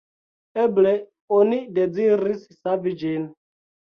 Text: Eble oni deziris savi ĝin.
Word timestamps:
Eble 0.61 0.93
oni 1.41 1.59
deziris 1.77 2.41
savi 2.61 2.97
ĝin. 3.03 3.29